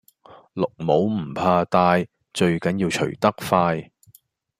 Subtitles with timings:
[0.55, 3.91] 綠帽唔怕戴最緊要除得快